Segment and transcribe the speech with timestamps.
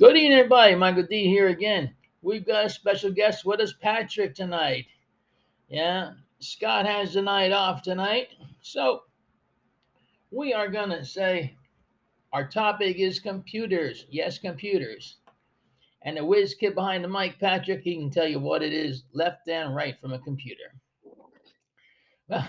[0.00, 0.74] Good evening, everybody.
[0.76, 1.94] Michael D here again.
[2.22, 4.86] We've got a special guest with us, Patrick, tonight.
[5.68, 8.28] Yeah, Scott has the night off tonight.
[8.62, 9.02] So
[10.30, 11.54] we are going to say
[12.32, 14.06] our topic is computers.
[14.08, 15.18] Yes, computers.
[16.00, 19.02] And the whiz kid behind the mic, Patrick, he can tell you what it is
[19.12, 20.72] left and right from a computer.
[22.26, 22.48] Well,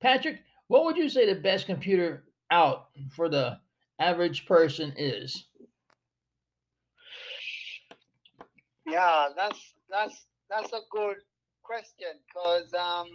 [0.00, 3.60] Patrick, what would you say the best computer out for the
[4.00, 5.46] average person is?
[8.92, 11.18] Yeah, that's that's that's a good
[11.64, 13.08] question because um,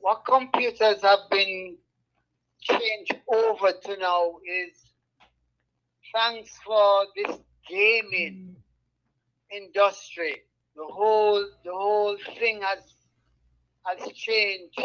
[0.00, 1.76] what computers have been
[2.60, 4.74] changed over to now is
[6.14, 7.38] thanks for this
[7.68, 8.56] gaming
[9.50, 10.42] industry.
[10.76, 12.84] The whole the whole thing has
[13.86, 14.80] has changed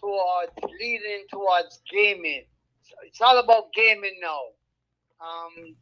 [0.00, 2.44] towards leading towards gaming.
[2.82, 4.42] So it's all about gaming now.
[5.26, 5.76] Um,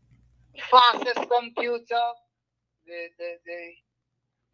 [0.58, 2.04] fastest computer,
[2.86, 3.60] the, the, the,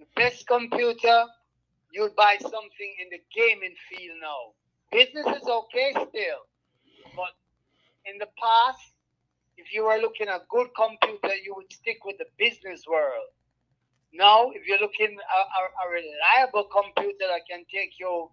[0.00, 1.24] the best computer,
[1.92, 4.52] you'll buy something in the gaming field now.
[4.92, 6.42] Business is okay still,
[7.16, 7.32] but
[8.04, 8.92] in the past,
[9.56, 13.32] if you were looking at good computer, you would stick with the business world.
[14.12, 18.30] Now, if you're looking at a, a reliable computer that can take you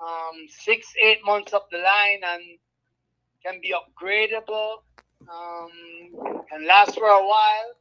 [0.00, 2.42] um, six, eight months up the line and
[3.44, 4.84] can be upgradable,
[5.28, 5.70] um,
[6.52, 7.72] and last for a while.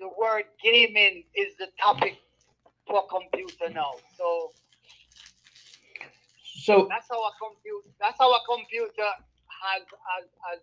[0.00, 2.18] The word gaming is the topic
[2.86, 3.92] for computer now.
[4.18, 4.50] So
[6.62, 10.60] So that's how a computer that's how a computer has has, has,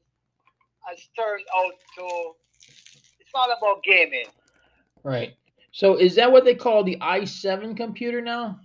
[0.81, 2.33] has turned out to
[3.19, 4.25] it's all about gaming.
[5.03, 5.35] Right.
[5.71, 8.59] So is that what they call the i7 computer now?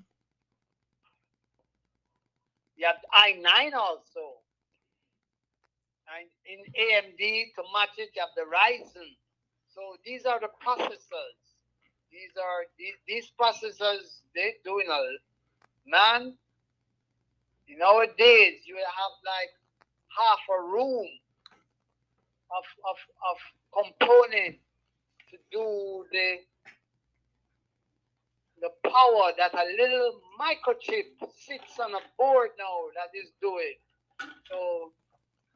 [2.77, 4.34] You have i9 also.
[6.47, 7.19] In AMD
[7.56, 9.17] to match it, have the Ryzen.
[9.75, 11.41] So these are the processors.
[12.12, 14.20] These are these, these processors.
[14.35, 15.01] They're doing a
[15.91, 16.35] man.
[17.67, 19.51] In our days, you have like
[20.14, 21.08] half a room
[22.51, 22.98] of of
[23.30, 23.39] of
[23.73, 24.57] component
[25.30, 26.39] to do the
[28.61, 33.74] the power that a little microchip sits on a board now that is doing.
[34.48, 34.92] So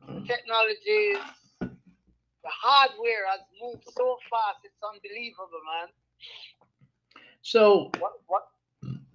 [0.07, 1.19] the technologies,
[1.61, 5.89] the hardware has moved so fast, it's unbelievable, man.
[7.43, 8.43] So What what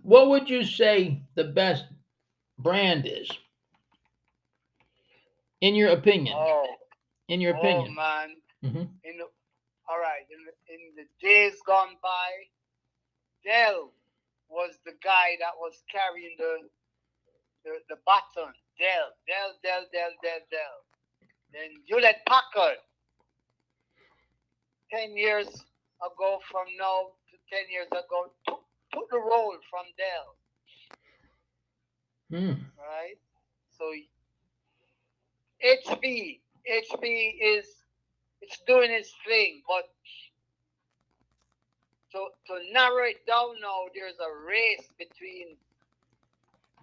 [0.01, 1.85] what would you say the best
[2.59, 3.29] brand is?
[5.61, 6.35] In your opinion.
[6.37, 6.65] oh,
[7.29, 7.95] In your oh opinion.
[7.95, 8.29] man.
[8.63, 8.89] Mhm.
[9.03, 9.25] In the,
[9.89, 12.29] all right, in the, in the days gone by,
[13.43, 13.91] Dell
[14.49, 16.69] was the guy that was carrying the
[17.63, 18.53] the, the baton.
[18.79, 20.77] Dell, Dell, Dell, Dell, Dell, Dell.
[21.53, 22.77] Then Hewlett Packard.
[24.91, 25.47] Ten years
[26.01, 28.61] ago from now to ten years ago, took,
[28.93, 30.35] took the role from Dell,
[32.29, 32.61] Hmm.
[32.77, 33.17] right?
[33.77, 33.91] So
[35.63, 37.65] HP, HP is
[38.41, 39.89] it's doing its thing, but
[42.11, 45.57] to to narrow it down now, there's a race between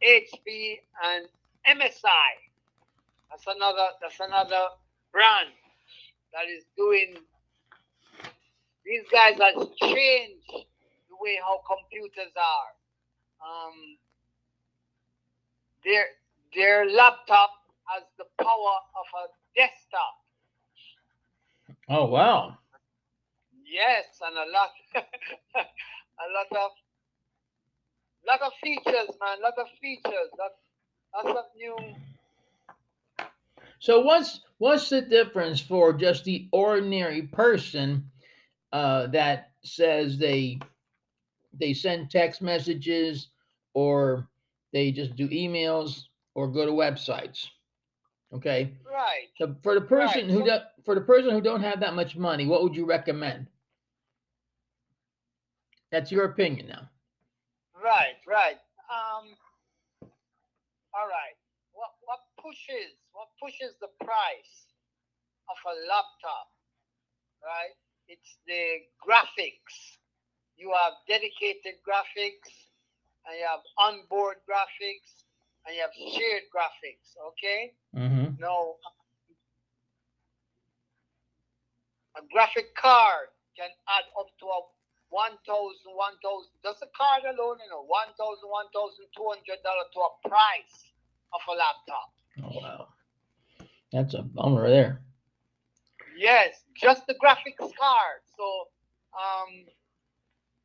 [0.03, 1.29] HP and
[1.69, 2.31] MSI.
[3.31, 4.69] That's another that's another
[5.13, 5.51] brand
[6.33, 7.15] that is doing
[8.85, 12.71] these guys has changed the way how computers are.
[13.45, 13.99] Um,
[15.85, 16.07] their
[16.55, 17.51] their laptop
[17.87, 19.25] has the power of a
[19.57, 20.17] desktop.
[21.89, 22.59] Oh wow.
[23.65, 24.71] Yes, and a lot,
[25.55, 26.71] a lot of,
[28.27, 29.39] lot of features, man.
[29.43, 30.31] Lot of features.
[30.39, 30.70] Lot, lots of new.
[33.81, 38.11] So what's what's the difference for just the ordinary person
[38.73, 40.59] uh, that says they
[41.59, 43.29] they send text messages
[43.75, 44.29] or
[44.73, 46.05] they just do emails
[46.35, 47.47] or go to websites?
[48.33, 48.75] Okay.
[48.85, 49.29] Right.
[49.39, 52.17] So for the person Right, who do, for the person who don't have that much
[52.17, 53.47] money, what would you recommend?
[55.91, 56.89] That's your opinion now.
[57.83, 58.17] Right.
[58.29, 58.59] Right.
[58.91, 59.31] Um.
[60.95, 61.37] All right.
[61.73, 64.55] What what pushes what pushes the price
[65.49, 66.49] of a laptop?
[67.43, 67.75] Right.
[68.09, 69.99] It's the graphics.
[70.59, 72.51] You have dedicated graphics,
[73.25, 75.25] and you have onboard graphics,
[75.65, 77.15] and you have shared graphics.
[77.33, 77.73] Okay.
[77.97, 78.41] Mm-hmm.
[78.41, 78.77] No.
[82.19, 84.61] A graphic card can add up to a
[85.11, 85.43] 1,000,
[85.95, 86.51] 1,000.
[86.65, 90.93] Just a card alone, you know, 1,000, 1,200 dollars to a price
[91.35, 92.11] of a laptop.
[92.43, 92.89] Oh wow.
[93.93, 95.01] That's a bummer there.
[96.17, 98.21] Yes, just the graphics card.
[98.37, 98.69] So,
[99.15, 99.67] um,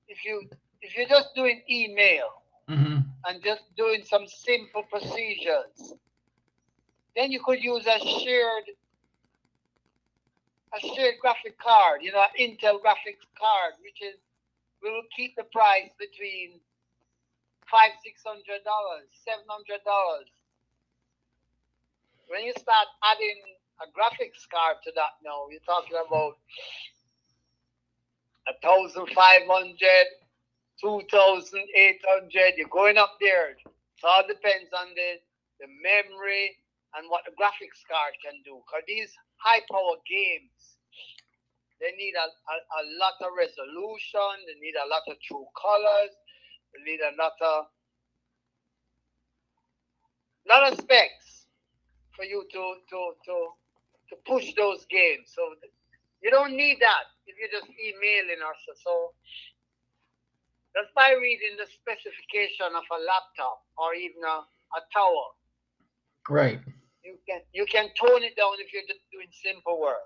[0.07, 0.44] if you
[0.81, 2.30] if you're just doing email
[2.68, 5.94] hmm and just doing some simple procedures,
[7.15, 8.65] then you could use a shared
[10.75, 12.01] a shared graphic card.
[12.03, 14.19] You know, an Intel graphics card, which is
[14.91, 16.59] will keep the price between
[17.69, 20.29] five six hundred dollars, seven hundred dollars.
[22.27, 23.41] When you start adding
[23.81, 26.37] a graphics card to that now, you're talking about
[28.47, 30.07] a thousand five hundred,
[30.81, 32.57] two thousand eight hundred.
[32.57, 33.51] You're going up there.
[33.51, 35.17] It all depends on the,
[35.59, 36.57] the memory
[36.95, 38.61] and what the graphics card can do.
[38.63, 40.75] Because these high power games,
[41.81, 46.13] they need a, a, a lot of resolution, they need a lot of true colors,
[46.74, 47.66] they need a lot of
[50.48, 51.48] lot of specs
[52.16, 53.36] for you to to to
[54.10, 55.31] to push those games.
[55.33, 55.42] So
[56.22, 58.60] you don't need that if you're just emailing us.
[58.83, 59.13] So
[60.75, 64.38] just by reading the specification of a laptop or even a,
[64.78, 65.28] a tower,
[66.30, 66.60] Right.
[67.04, 70.06] you can you can tone it down if you're just doing simple work.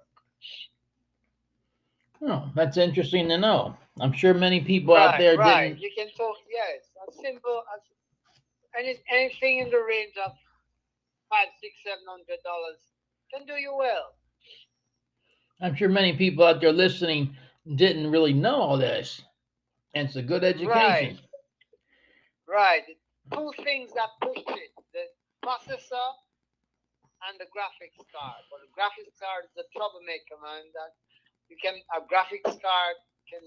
[2.21, 3.77] Oh, that's interesting to know.
[4.01, 5.69] I'm sure many people out there right.
[5.69, 5.81] didn't.
[5.81, 7.81] You can talk, yes, as simple as
[8.77, 10.31] any anything in the range of
[11.29, 12.79] five, six, seven hundred dollars
[13.33, 14.15] can do you well.
[15.61, 17.35] I'm sure many people out there listening
[17.75, 19.21] didn't really know all this.
[19.93, 20.69] And it's a good education.
[20.69, 21.19] Right.
[22.47, 22.83] Right.
[23.33, 25.05] Two things that pushed it the
[25.45, 26.07] processor
[27.27, 28.41] and the graphics card.
[28.49, 30.65] But the graphics card is a troublemaker, man.
[30.73, 30.95] That
[31.49, 32.95] you can a graphics card
[33.29, 33.43] can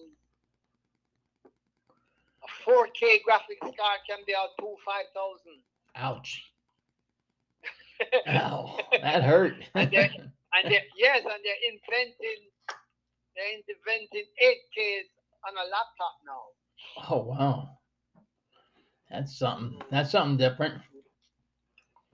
[2.45, 5.63] a 4K graphics card can be out two five thousand.
[5.97, 6.43] Ouch.
[8.29, 8.79] Ow.
[9.03, 9.55] That hurt.
[9.75, 10.11] And they-
[10.55, 12.43] and they, yes, and they're inventing
[13.35, 15.09] they're inventing 8Ks
[15.49, 17.09] on a laptop now.
[17.11, 17.79] oh wow.
[19.11, 19.81] That's something.
[19.91, 20.75] That's something different.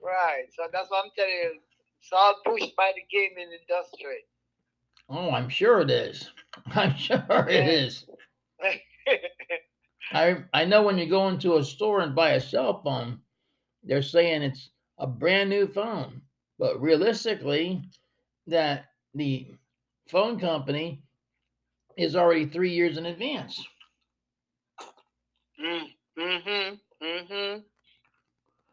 [0.01, 0.45] Right.
[0.55, 1.59] So that's what I'm telling you.
[2.01, 4.23] It's all pushed by the gaming industry.
[5.09, 6.29] Oh, I'm sure it is.
[6.67, 8.05] I'm sure it is.
[10.11, 13.21] I I know when you go into a store and buy a cell phone,
[13.83, 16.21] they're saying it's a brand new phone,
[16.57, 17.83] but realistically,
[18.47, 19.47] that the
[20.07, 21.03] phone company
[21.97, 23.65] is already three years in advance.
[25.59, 25.85] mm,
[26.17, 26.75] mm-hmm.
[27.03, 27.61] Mm-hmm.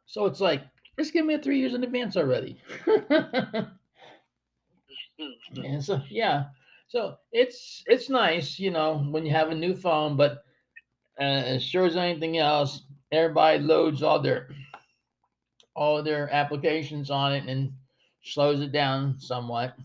[0.06, 0.62] So it's like,
[0.98, 2.60] just give me a three years in advance already.
[5.64, 6.44] and so yeah,
[6.88, 10.44] so it's it's nice, you know, when you have a new phone, but
[11.18, 12.82] uh, as sure as anything else,
[13.12, 14.48] everybody loads all their
[15.76, 17.74] all their applications on it and
[18.22, 19.76] slows it down somewhat.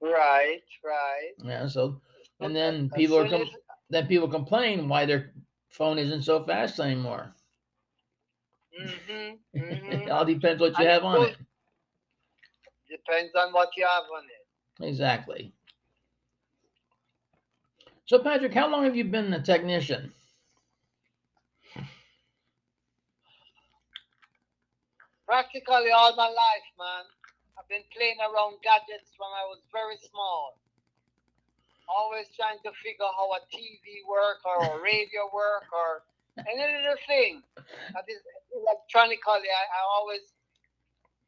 [0.00, 1.34] Right, right.
[1.42, 2.00] Yeah, so
[2.40, 3.58] and then As people are com- as-
[3.90, 5.32] then people complain why their
[5.68, 7.34] phone isn't so fast anymore.
[8.78, 10.10] Mhm, it mhm.
[10.10, 11.36] all depends what you And have it on it.
[12.88, 14.88] Depends on what you have on it.
[14.88, 15.52] Exactly.
[18.06, 20.12] So Patrick, how long have you been a technician?
[25.26, 27.04] Practically all my life, man.
[27.56, 30.60] I've been playing around gadgets when I was very small.
[31.88, 36.04] Always trying to figure how a TV work or a radio work or
[36.44, 38.20] any little thing that is
[38.52, 39.48] electronically.
[39.48, 40.24] I, I always,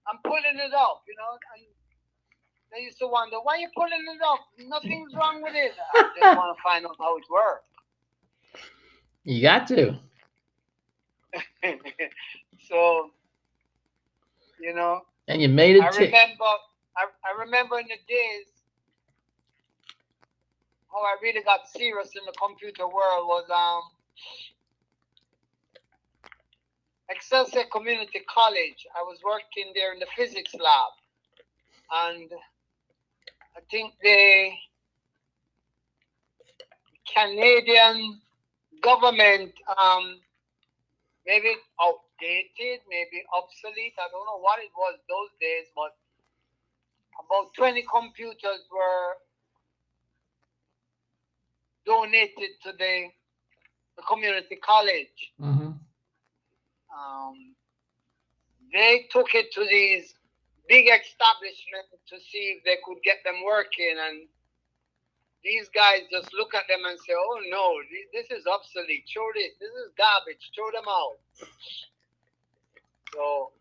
[0.09, 1.39] I'm pulling it off, you know.
[1.55, 1.67] And
[2.73, 4.41] they used to wonder why you pulling it off?
[4.59, 5.75] Nothing's wrong with it.
[5.79, 7.69] I just want to find out how it works.
[9.25, 9.99] You got to.
[12.69, 13.11] so,
[14.59, 16.15] you know, And you made I it tick.
[16.15, 16.45] remember,
[16.97, 18.47] I, I remember in the days
[20.91, 23.83] how I really got serious in the computer world was um
[27.11, 28.87] Excelsior Community College.
[28.99, 30.93] I was working there in the physics lab,
[31.93, 32.31] and
[33.57, 34.51] I think the
[37.15, 38.21] Canadian
[38.83, 40.21] government um
[41.27, 43.95] maybe outdated, maybe obsolete.
[43.99, 45.93] I don't know what it was those days, but
[47.21, 49.17] about 20 computers were
[51.87, 53.09] donated to the,
[53.97, 55.33] the community college.
[55.39, 55.66] hmm
[56.97, 57.55] Um,
[58.73, 60.15] they took it to these
[60.69, 64.29] big establishments to see if they could get them working, and
[65.45, 67.77] these guys just look at them and say, "Oh no,
[68.13, 69.05] this is obsolete.
[69.13, 69.53] Throw this.
[69.61, 70.51] This is garbage.
[70.55, 71.19] Throw them out."
[73.15, 73.53] So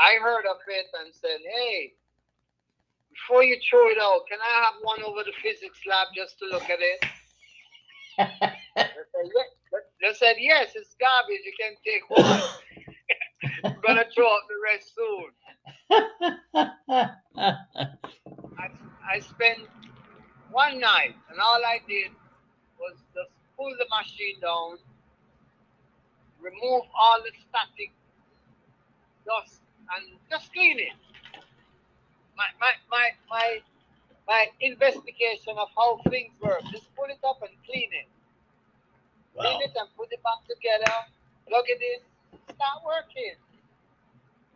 [0.00, 1.92] I heard of it and said, hey,
[3.12, 6.46] before you throw it out, can I have one over the physics lab just to
[6.46, 7.04] look at it?
[8.76, 9.59] They said, "Yeah."
[10.00, 11.40] They said, yes, it's garbage.
[11.44, 12.42] You can take one.
[13.64, 15.32] I'm going to throw out the rest soon.
[18.58, 18.70] I,
[19.08, 19.60] I spent
[20.50, 22.10] one night and all I did
[22.78, 24.78] was just pull the machine down,
[26.40, 27.92] remove all the static
[29.26, 29.60] dust,
[29.96, 30.94] and just clean it.
[32.36, 33.60] My, my, my, my,
[34.26, 38.08] my investigation of how things work, just pull it up and clean it.
[39.34, 39.42] Wow.
[39.44, 40.92] Clean it and put it back together,
[41.46, 42.00] plug it in,
[42.54, 43.36] start working.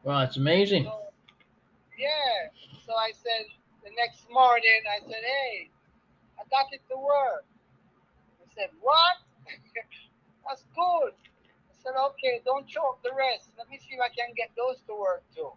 [0.02, 0.84] Wow, it's amazing.
[0.84, 1.00] So,
[1.98, 2.52] yeah.
[2.86, 3.48] So I said
[3.84, 5.70] the next morning, I said, hey,
[6.38, 7.44] I got it to work.
[8.40, 9.16] I said, what?
[10.44, 11.12] That's good.
[11.16, 13.48] I said, okay, don't choke the rest.
[13.56, 15.52] Let me see if I can get those to work too.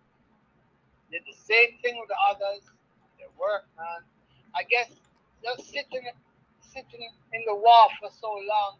[1.11, 2.63] Did the same thing with the others.
[3.19, 4.03] They work, man.
[4.55, 4.91] I guess
[5.43, 6.03] just sitting
[6.61, 8.77] sitting in the wall for so long,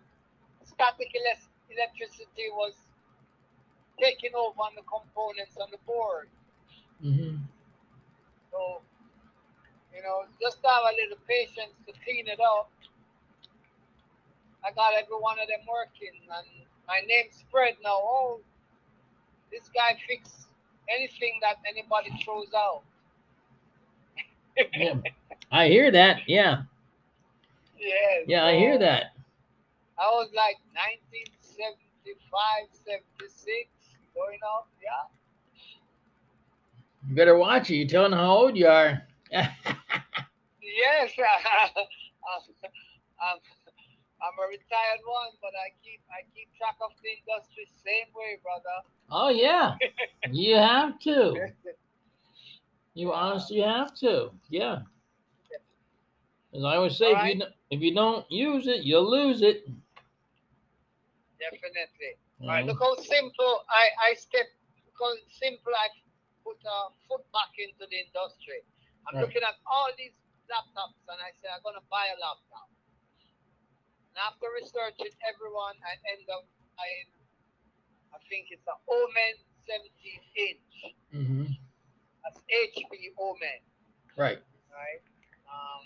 [0.78, 2.74] static elec- electricity was
[4.00, 6.30] taking over on the components on the board.
[7.02, 7.42] hmm
[8.52, 8.82] So,
[9.94, 12.70] you know, just have a little patience to clean it up.
[14.64, 16.48] I got every one of them working, and
[16.88, 17.98] my name spread now.
[17.98, 18.42] Oh,
[19.52, 20.48] this guy fix
[20.90, 22.84] anything that anybody throws out.
[24.74, 24.96] Yeah.
[25.52, 26.22] I hear that.
[26.28, 26.64] Yeah.
[27.80, 28.24] Yeah.
[28.26, 29.17] Yeah, I hear that.
[30.00, 33.70] I was like 1975, 76,
[34.14, 34.68] going up.
[34.82, 35.10] Yeah.
[37.10, 37.76] You better watch it.
[37.78, 39.02] You're telling how old you are.
[39.32, 41.12] Yes.
[41.18, 41.72] I'm,
[43.22, 43.38] I'm,
[44.22, 48.38] I'm a retired one, but I keep I keep track of the industry same way,
[48.44, 48.84] brother.
[49.10, 49.76] oh yeah.
[50.32, 51.34] You have to.
[52.94, 54.32] You honestly have to.
[54.50, 54.80] Yeah.
[56.56, 59.68] As I always say, if you don't- if you don't use it, you'll lose it.
[61.40, 62.18] Definitely.
[62.42, 64.46] All right, look how simple I, I step,
[64.86, 65.88] look how simple I
[66.44, 68.62] put a foot back into the industry.
[69.08, 69.24] I'm Right.
[69.30, 70.14] looking at all these
[70.50, 72.68] laptops and I say, I'm going to buy a laptop.
[74.12, 76.44] And after researching everyone, I end up
[76.76, 77.10] buying,
[78.14, 79.36] I think it's an Omen
[79.70, 80.76] 17 inch.
[81.14, 81.46] Mhm.
[82.24, 83.62] That's HP Omen,
[84.18, 84.42] Right.
[84.74, 85.02] right?
[85.48, 85.86] Um,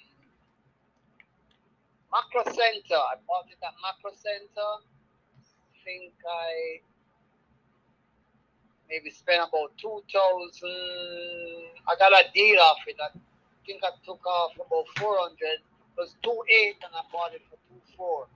[2.09, 4.69] Micro Center, I bought it at Micro Center.
[5.81, 6.81] I think I
[8.89, 10.71] maybe spent about two thousand.
[11.87, 12.97] I got a deal off it.
[13.01, 13.09] I
[13.65, 15.61] think I took off about four hundred.
[15.61, 18.27] It was two eight, and I bought it for two four.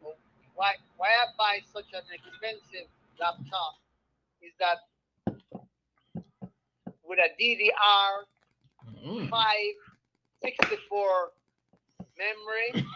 [0.00, 0.14] So
[0.56, 2.88] why why I buy such an expensive
[3.20, 3.76] laptop
[4.42, 4.78] is that
[7.04, 8.24] with a DDR
[9.06, 9.30] Mm.
[9.30, 9.76] five
[10.42, 11.32] sixty four
[12.18, 12.86] memory,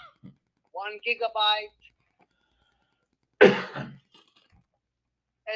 [0.73, 1.73] one gigabyte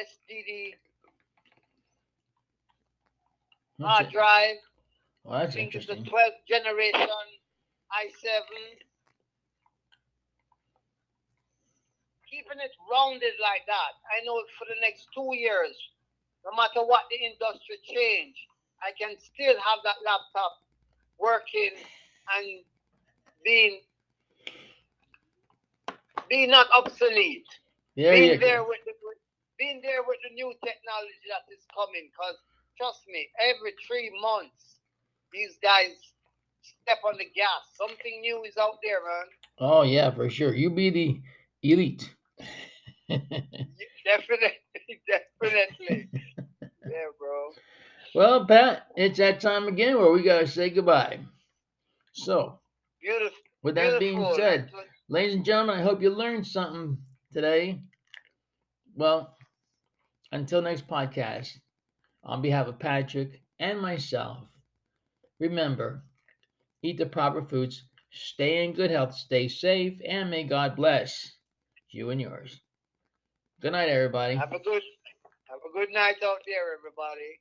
[0.09, 0.73] SDD
[3.81, 4.11] hard it.
[4.11, 4.57] drive.
[5.23, 7.07] Well, I that's think it's the 12th generation
[7.89, 8.25] i7.
[12.29, 13.93] Keeping it rounded like that.
[14.13, 15.75] I know for the next two years,
[16.45, 18.35] no matter what the industry change,
[18.81, 20.61] I can still have that laptop
[21.19, 21.71] working
[22.37, 22.63] and
[23.43, 23.81] being
[26.29, 27.47] being not obsolete.
[27.95, 29.17] You being there with the with,
[29.59, 32.09] being there with the new technology that is coming.
[32.09, 32.39] Because
[32.79, 34.79] trust me, every three months,
[35.31, 35.93] these guys
[36.63, 37.61] step on the gas.
[37.75, 39.27] Something new is out there, man.
[39.59, 40.55] Oh yeah, for sure.
[40.55, 41.21] You be the
[41.61, 42.09] elite.
[43.09, 44.57] Definitely,
[45.07, 46.09] definitely.
[46.63, 47.51] yeah, bro.
[48.15, 51.19] well, Pat, it's that time again where we gotta say goodbye.
[52.13, 52.59] So,
[53.01, 53.37] Beautiful.
[53.61, 54.71] with that being said,
[55.09, 56.97] ladies and gentlemen, I hope you learned something
[57.31, 57.81] today.
[58.95, 59.37] Well,
[60.31, 61.57] until next podcast,
[62.23, 64.47] on behalf of Patrick and myself,
[65.39, 66.03] remember
[66.81, 71.31] eat the proper foods, stay in good health, stay safe, and may God bless
[71.89, 72.61] you and yours.
[73.61, 74.35] Good night, everybody.
[74.35, 74.81] Have a good,
[75.49, 77.39] have a good night out there, everybody.